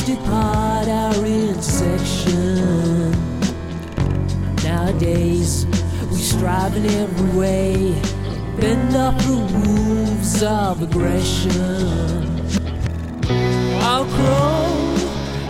clouds 0.00 0.04
depart 0.04 0.88
our 0.88 1.26
intersection. 1.26 3.10
Nowadays, 4.62 5.66
we 6.10 6.16
strive 6.16 6.76
in 6.76 6.86
every 6.86 7.38
way, 7.38 8.00
bend 8.60 8.96
off 8.96 9.18
the 9.26 9.36
wolves 9.36 10.42
of 10.42 10.82
aggression. 10.82 12.40
I'll 13.82 14.04
crawl 14.06 14.96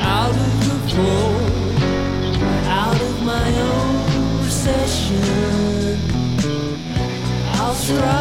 out 0.00 0.30
of 0.30 0.64
the 0.66 0.78
floor, 0.88 1.32
out 2.66 3.00
of 3.00 3.22
my 3.22 3.60
own 3.60 4.44
recession. 4.44 5.98
I'll 7.54 7.74
strive 7.74 8.19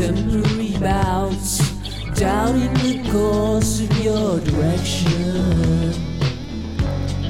contemporary 0.00 0.72
bouts, 0.78 1.58
doubting 2.14 2.72
the 2.74 3.02
course 3.10 3.80
of 3.80 3.90
your 4.02 4.38
direction? 4.40 5.92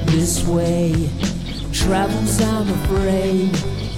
This 0.05 0.45
way 0.47 1.09
travels, 1.73 2.39
I'm 2.41 2.69
afraid. 2.69 3.53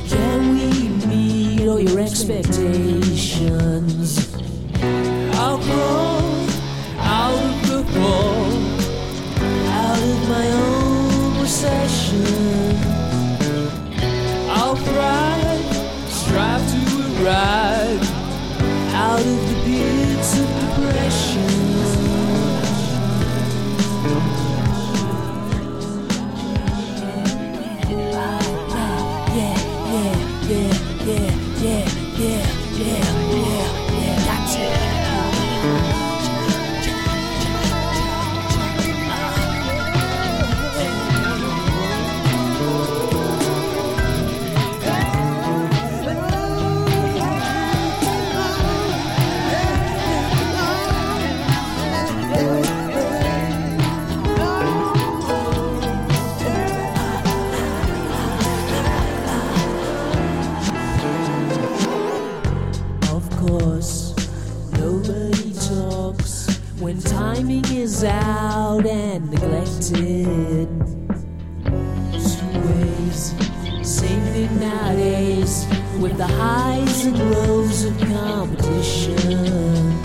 Can 0.09 0.55
we 0.55 0.89
meet 1.07 1.67
all 1.67 1.79
your 1.79 1.99
expectations? 1.99 4.33
I'll 5.35 5.59
crawl 5.59 6.12
Of 63.43 63.49
course, 63.49 64.15
nobody 64.79 65.53
talks 65.53 66.47
when 66.79 66.97
timing 67.01 67.65
is 67.65 68.05
out 68.05 68.85
and 68.85 69.29
neglected. 69.29 70.69
Two 72.13 72.59
ways, 72.69 73.33
same 73.81 74.21
thing 74.31 74.59
nowadays 74.61 75.65
with 75.99 76.15
the 76.17 76.27
highs 76.27 77.05
and 77.05 77.19
lows 77.31 77.83
of 77.83 77.99
competition. 77.99 80.02